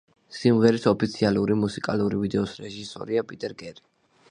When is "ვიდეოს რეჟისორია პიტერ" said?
2.23-3.57